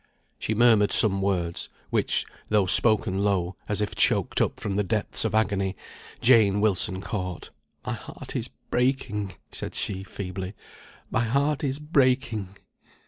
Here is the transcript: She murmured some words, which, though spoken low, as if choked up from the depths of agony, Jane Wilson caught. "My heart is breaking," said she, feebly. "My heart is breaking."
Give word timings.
She 0.39 0.55
murmured 0.55 0.91
some 0.91 1.21
words, 1.21 1.69
which, 1.91 2.25
though 2.49 2.65
spoken 2.65 3.19
low, 3.23 3.55
as 3.69 3.81
if 3.81 3.93
choked 3.93 4.41
up 4.41 4.59
from 4.59 4.75
the 4.75 4.83
depths 4.83 5.25
of 5.25 5.35
agony, 5.35 5.75
Jane 6.21 6.59
Wilson 6.59 7.01
caught. 7.01 7.51
"My 7.85 7.93
heart 7.93 8.35
is 8.35 8.47
breaking," 8.71 9.35
said 9.51 9.75
she, 9.75 10.01
feebly. 10.03 10.55
"My 11.11 11.25
heart 11.25 11.63
is 11.63 11.77
breaking." 11.77 12.55